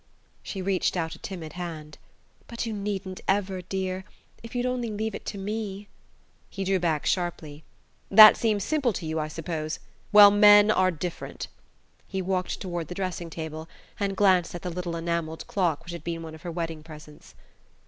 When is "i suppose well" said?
9.19-10.31